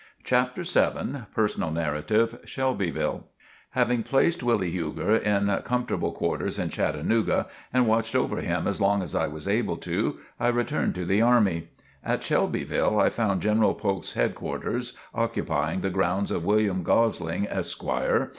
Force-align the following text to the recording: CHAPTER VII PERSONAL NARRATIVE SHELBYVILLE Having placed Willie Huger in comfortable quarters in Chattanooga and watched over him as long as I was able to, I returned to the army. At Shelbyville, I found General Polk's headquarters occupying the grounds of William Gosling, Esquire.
CHAPTER 0.23 0.63
VII 0.63 1.25
PERSONAL 1.35 1.69
NARRATIVE 1.69 2.39
SHELBYVILLE 2.45 3.23
Having 3.69 4.01
placed 4.01 4.41
Willie 4.41 4.71
Huger 4.71 5.17
in 5.17 5.47
comfortable 5.63 6.11
quarters 6.11 6.57
in 6.57 6.69
Chattanooga 6.69 7.45
and 7.71 7.85
watched 7.85 8.15
over 8.15 8.37
him 8.37 8.67
as 8.67 8.81
long 8.81 9.03
as 9.03 9.13
I 9.13 9.27
was 9.27 9.47
able 9.47 9.77
to, 9.77 10.17
I 10.39 10.47
returned 10.47 10.95
to 10.95 11.05
the 11.05 11.21
army. 11.21 11.67
At 12.03 12.23
Shelbyville, 12.23 12.99
I 12.99 13.09
found 13.09 13.43
General 13.43 13.75
Polk's 13.75 14.13
headquarters 14.13 14.97
occupying 15.13 15.81
the 15.81 15.91
grounds 15.91 16.31
of 16.31 16.43
William 16.45 16.81
Gosling, 16.81 17.47
Esquire. 17.47 18.29